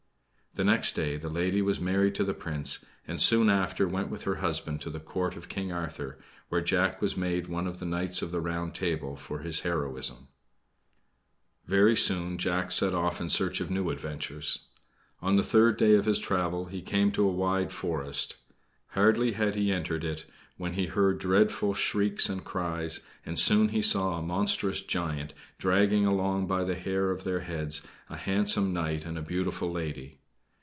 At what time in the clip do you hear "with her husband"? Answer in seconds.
4.09-4.81